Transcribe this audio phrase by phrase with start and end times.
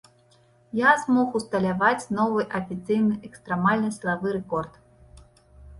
[0.79, 4.73] Я змог усталяваць новы афіцыйны экстрэмальны сілавы рэкорд.